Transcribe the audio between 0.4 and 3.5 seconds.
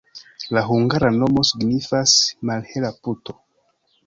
La hungara nomo signifas: malhela puto.